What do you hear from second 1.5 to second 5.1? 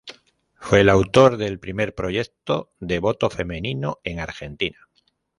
primer proyecto de voto femenino en Argentina.